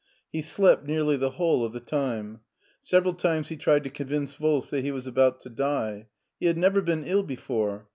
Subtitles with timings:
[0.31, 2.39] He slept nearly the whole of the time.
[2.81, 6.07] Several times he tried to convince Wolf that he was about to die.
[6.39, 7.87] He had never been ill before.